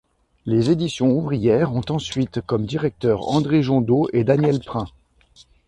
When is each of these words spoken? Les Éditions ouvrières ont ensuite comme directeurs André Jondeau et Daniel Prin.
Les 0.47 0.71
Éditions 0.71 1.11
ouvrières 1.15 1.75
ont 1.75 1.83
ensuite 1.89 2.41
comme 2.41 2.65
directeurs 2.65 3.29
André 3.29 3.61
Jondeau 3.61 4.07
et 4.13 4.23
Daniel 4.23 4.59
Prin. 4.59 4.87